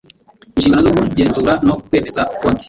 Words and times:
inshingano 0.55 0.87
zo 0.87 0.95
kugenzura 1.09 1.53
no 1.67 1.75
kwemeza 1.85 2.21
konti 2.39 2.59